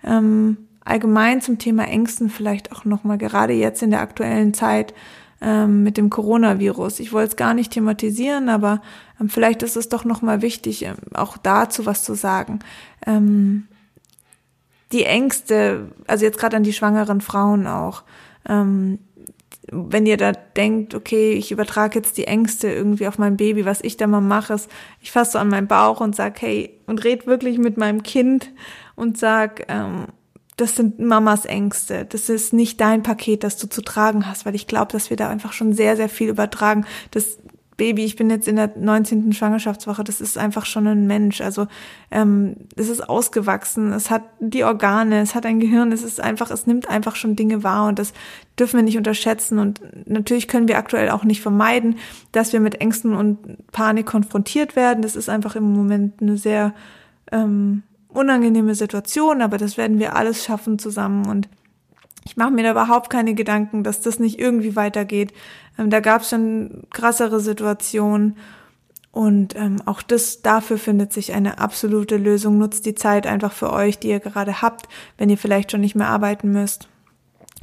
[0.04, 4.96] Ähm, allgemein zum Thema Ängsten vielleicht auch nochmal, gerade jetzt in der aktuellen Zeit
[5.42, 7.00] ähm, mit dem Coronavirus.
[7.00, 8.82] Ich wollte es gar nicht thematisieren, aber
[9.20, 12.60] ähm, vielleicht ist es doch nochmal wichtig, ähm, auch dazu was zu sagen.
[13.06, 13.68] Ähm,
[14.92, 18.04] die Ängste, also jetzt gerade an die schwangeren Frauen auch,
[18.48, 19.00] ähm,
[19.72, 23.82] wenn ihr da denkt, okay, ich übertrage jetzt die Ängste irgendwie auf mein Baby, was
[23.82, 24.70] ich da mal mache, ist,
[25.02, 28.52] ich fasse so an meinen Bauch und sag, hey, und red wirklich mit meinem Kind
[28.96, 30.08] und sag, ähm,
[30.58, 32.06] das sind Mamas Ängste.
[32.06, 35.18] Das ist nicht dein Paket, das du zu tragen hast, weil ich glaube, dass wir
[35.18, 36.86] da einfach schon sehr, sehr viel übertragen.
[37.12, 37.38] Das
[37.82, 39.34] Baby, ich bin jetzt in der 19.
[39.34, 41.42] Schwangerschaftswoche, das ist einfach schon ein Mensch.
[41.42, 41.66] Also
[42.12, 46.52] ähm, es ist ausgewachsen, es hat die Organe, es hat ein Gehirn, es ist einfach,
[46.52, 48.14] es nimmt einfach schon Dinge wahr und das
[48.60, 49.58] dürfen wir nicht unterschätzen.
[49.58, 51.96] Und natürlich können wir aktuell auch nicht vermeiden,
[52.34, 53.40] dass wir mit Ängsten und
[53.72, 55.02] Panik konfrontiert werden.
[55.02, 56.76] Das ist einfach im Moment eine sehr
[57.32, 57.82] ähm,
[58.14, 61.50] unangenehme Situation, aber das werden wir alles schaffen zusammen und
[62.24, 65.34] ich mache mir da überhaupt keine Gedanken, dass das nicht irgendwie weitergeht.
[65.78, 68.38] Ähm, da gab es schon krassere Situationen
[69.12, 72.58] und ähm, auch das dafür findet sich eine absolute Lösung.
[72.58, 75.96] Nutzt die Zeit einfach für euch, die ihr gerade habt, wenn ihr vielleicht schon nicht
[75.96, 76.88] mehr arbeiten müsst.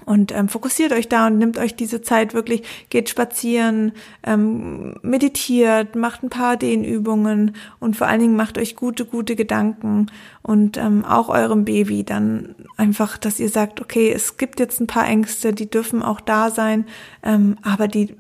[0.09, 3.92] Und ähm, fokussiert euch da und nimmt euch diese Zeit wirklich, geht spazieren,
[4.23, 10.07] ähm, meditiert, macht ein paar Dehnübungen und vor allen Dingen macht euch gute, gute Gedanken
[10.40, 14.87] und ähm, auch eurem Baby dann einfach, dass ihr sagt, okay, es gibt jetzt ein
[14.87, 16.87] paar Ängste, die dürfen auch da sein,
[17.23, 18.16] ähm, aber die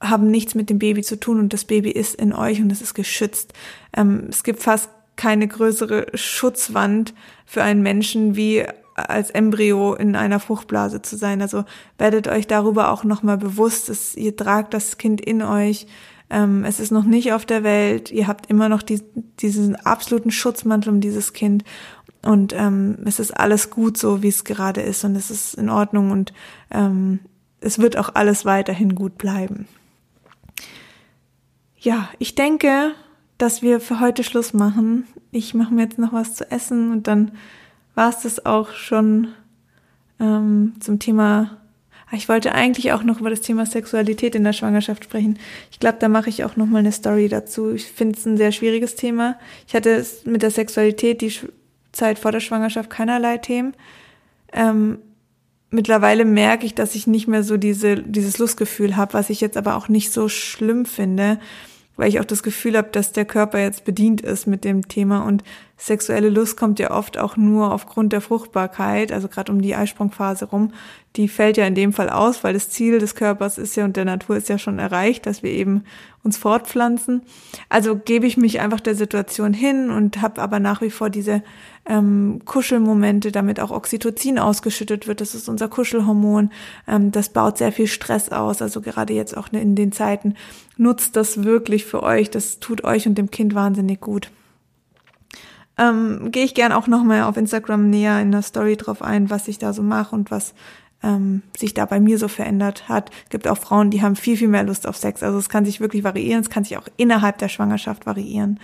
[0.00, 2.82] haben nichts mit dem Baby zu tun und das Baby ist in euch und es
[2.82, 3.52] ist geschützt.
[3.96, 7.14] Ähm, es gibt fast keine größere Schutzwand
[7.46, 11.42] für einen Menschen wie als Embryo in einer Fruchtblase zu sein.
[11.42, 11.64] Also
[11.98, 15.86] werdet euch darüber auch nochmal bewusst, dass ihr tragt das Kind in euch.
[16.28, 18.10] Ähm, es ist noch nicht auf der Welt.
[18.10, 19.02] Ihr habt immer noch die,
[19.40, 21.64] diesen absoluten Schutzmantel um dieses Kind.
[22.22, 25.04] Und ähm, es ist alles gut so, wie es gerade ist.
[25.04, 26.10] Und es ist in Ordnung.
[26.10, 26.32] Und
[26.70, 27.20] ähm,
[27.60, 29.66] es wird auch alles weiterhin gut bleiben.
[31.76, 32.92] Ja, ich denke,
[33.38, 35.06] dass wir für heute Schluss machen.
[35.30, 37.32] Ich mache mir jetzt noch was zu essen und dann
[37.94, 39.28] war es das auch schon
[40.20, 41.58] ähm, zum Thema.
[42.06, 45.38] Ah, ich wollte eigentlich auch noch über das Thema Sexualität in der Schwangerschaft sprechen.
[45.70, 47.72] Ich glaube, da mache ich auch noch mal eine Story dazu.
[47.72, 49.38] Ich finde es ein sehr schwieriges Thema.
[49.66, 51.32] Ich hatte mit der Sexualität die
[51.92, 53.74] Zeit vor der Schwangerschaft keinerlei Themen.
[54.52, 54.98] Ähm,
[55.70, 59.56] mittlerweile merke ich, dass ich nicht mehr so diese, dieses Lustgefühl habe, was ich jetzt
[59.56, 61.38] aber auch nicht so schlimm finde,
[62.00, 65.26] weil ich auch das Gefühl habe, dass der Körper jetzt bedient ist mit dem Thema
[65.26, 65.44] und
[65.76, 70.46] sexuelle Lust kommt ja oft auch nur aufgrund der Fruchtbarkeit, also gerade um die Eisprungphase
[70.46, 70.72] rum.
[71.16, 73.98] Die fällt ja in dem Fall aus, weil das Ziel des Körpers ist ja und
[73.98, 75.84] der Natur ist ja schon erreicht, dass wir eben
[76.22, 77.20] uns fortpflanzen.
[77.68, 81.42] Also gebe ich mich einfach der Situation hin und habe aber nach wie vor diese
[81.86, 85.20] ähm, Kuschelmomente, damit auch Oxytocin ausgeschüttet wird.
[85.20, 86.50] Das ist unser Kuschelhormon.
[86.86, 88.62] Ähm, das baut sehr viel Stress aus.
[88.62, 90.34] Also gerade jetzt auch in den Zeiten
[90.76, 92.30] nutzt das wirklich für euch.
[92.30, 94.30] Das tut euch und dem Kind wahnsinnig gut
[95.80, 99.48] ähm, gehe ich gern auch nochmal auf Instagram näher in der Story drauf ein, was
[99.48, 100.54] ich da so mache und was
[101.02, 103.10] ähm, sich da bei mir so verändert hat.
[103.24, 105.22] Es gibt auch Frauen, die haben viel, viel mehr Lust auf Sex.
[105.22, 108.60] Also es kann sich wirklich variieren, es kann sich auch innerhalb der Schwangerschaft variieren.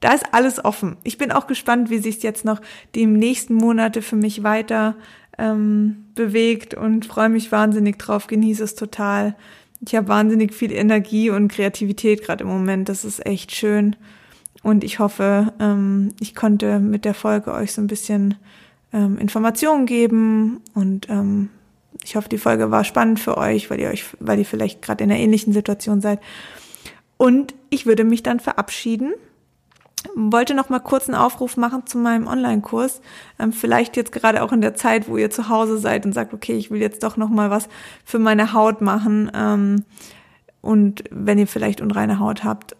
[0.00, 0.96] Da ist alles offen.
[1.04, 2.60] Ich bin auch gespannt, wie sich jetzt noch
[2.94, 4.96] die nächsten Monate für mich weiter
[5.38, 9.36] ähm, bewegt und freue mich wahnsinnig drauf, genieße es total.
[9.86, 12.88] Ich habe wahnsinnig viel Energie und Kreativität gerade im Moment.
[12.88, 13.96] Das ist echt schön.
[14.62, 18.34] Und ich hoffe, ähm, ich konnte mit der Folge euch so ein bisschen
[18.92, 21.48] ähm, Informationen geben und ähm,
[22.04, 25.04] ich hoffe, die Folge war spannend für euch, weil ihr euch, weil ihr vielleicht gerade
[25.04, 26.20] in einer ähnlichen Situation seid.
[27.16, 29.12] Und ich würde mich dann verabschieden.
[30.14, 33.00] Wollte noch mal kurz einen Aufruf machen zu meinem Online-Kurs.
[33.38, 36.32] Ähm, vielleicht jetzt gerade auch in der Zeit, wo ihr zu Hause seid und sagt,
[36.32, 37.68] okay, ich will jetzt doch noch mal was
[38.04, 39.30] für meine Haut machen.
[39.34, 39.84] Ähm,
[40.62, 42.76] und wenn ihr vielleicht unreine Haut habt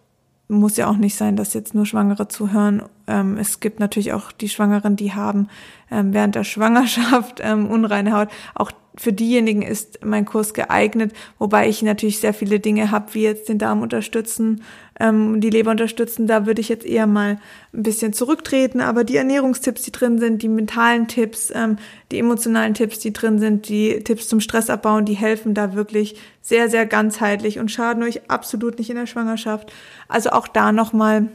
[0.50, 2.82] muss ja auch nicht sein, dass jetzt nur Schwangere zuhören.
[3.06, 5.48] Ähm, es gibt natürlich auch die Schwangeren, die haben
[5.90, 8.28] ähm, während der Schwangerschaft ähm, unreine Haut.
[8.54, 13.22] Auch für diejenigen ist mein Kurs geeignet, wobei ich natürlich sehr viele Dinge habe, wie
[13.22, 14.62] jetzt den Darm unterstützen,
[15.00, 16.26] ähm, die Leber unterstützen.
[16.26, 17.40] Da würde ich jetzt eher mal
[17.72, 18.80] ein bisschen zurücktreten.
[18.80, 21.76] Aber die Ernährungstipps, die drin sind, die mentalen Tipps, ähm,
[22.12, 26.70] die emotionalen Tipps, die drin sind, die Tipps zum Stressabbauen, die helfen da wirklich sehr,
[26.70, 29.72] sehr ganzheitlich und schaden euch absolut nicht in der Schwangerschaft.
[30.08, 31.28] Also auch da nochmal,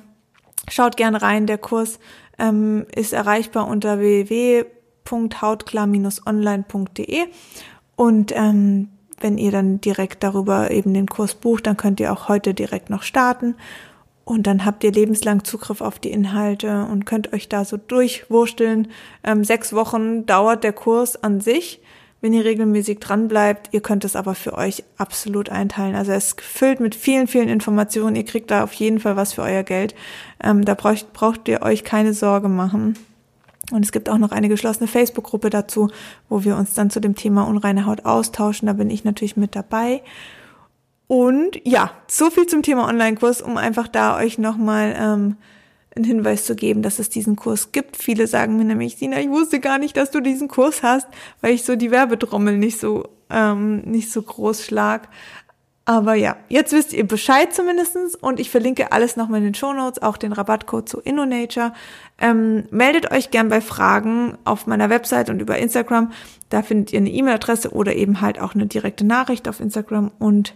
[0.70, 1.48] schaut gern rein.
[1.48, 2.00] Der Kurs
[2.40, 4.66] ähm, ist erreichbar unter www
[5.06, 7.26] www.hautklar-online.de
[7.96, 12.28] und ähm, wenn ihr dann direkt darüber eben den Kurs bucht, dann könnt ihr auch
[12.28, 13.56] heute direkt noch starten
[14.26, 18.88] und dann habt ihr lebenslang Zugriff auf die Inhalte und könnt euch da so durchwursteln.
[19.24, 21.80] Ähm, sechs Wochen dauert der Kurs an sich,
[22.22, 23.70] wenn ihr regelmäßig dran bleibt.
[23.72, 25.96] Ihr könnt es aber für euch absolut einteilen.
[25.96, 28.16] Also es ist gefüllt mit vielen, vielen Informationen.
[28.16, 29.94] Ihr kriegt da auf jeden Fall was für euer Geld.
[30.44, 32.98] Ähm, da braucht, braucht ihr euch keine Sorge machen.
[33.72, 35.90] Und es gibt auch noch eine geschlossene Facebook-Gruppe dazu,
[36.30, 38.68] wo wir uns dann zu dem Thema unreine Haut austauschen.
[38.68, 40.04] Da bin ich natürlich mit dabei.
[41.08, 45.38] Und ja, so viel zum Thema Online-Kurs, um einfach da euch nochmal ähm,
[45.96, 47.98] einen Hinweis zu geben, dass es diesen Kurs gibt.
[47.98, 51.08] Viele sagen mir nämlich, Sina, ich wusste gar nicht, dass du diesen Kurs hast,
[51.42, 55.10] weil ich so die Werbetrommel nicht so ähm, nicht so groß schlag.
[55.88, 59.72] Aber ja, jetzt wisst ihr Bescheid zumindestens und ich verlinke alles nochmal in den Show
[59.72, 61.74] Notes, auch den Rabattcode zu InnoNature.
[62.18, 66.12] Ähm, meldet euch gern bei Fragen auf meiner Website und über Instagram.
[66.50, 70.56] Da findet ihr eine E-Mail-Adresse oder eben halt auch eine direkte Nachricht auf Instagram und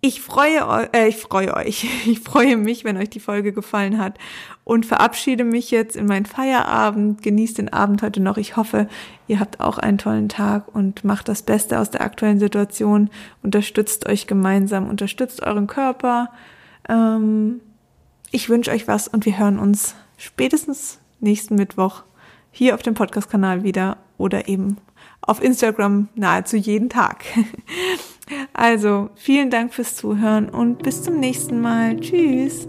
[0.00, 3.98] ich freue euch, äh, ich freue euch, ich freue mich, wenn euch die Folge gefallen
[3.98, 4.18] hat
[4.64, 7.22] und verabschiede mich jetzt in meinen Feierabend.
[7.22, 8.36] Genießt den Abend heute noch.
[8.36, 8.88] Ich hoffe,
[9.26, 13.10] ihr habt auch einen tollen Tag und macht das Beste aus der aktuellen Situation.
[13.42, 16.30] Unterstützt euch gemeinsam, unterstützt euren Körper.
[16.88, 17.60] Ähm,
[18.30, 22.04] ich wünsche euch was und wir hören uns spätestens nächsten Mittwoch
[22.50, 24.76] hier auf dem Podcast-Kanal wieder oder eben
[25.28, 27.24] auf Instagram nahezu jeden Tag.
[28.52, 31.98] Also, vielen Dank fürs Zuhören und bis zum nächsten Mal.
[31.98, 32.68] Tschüss.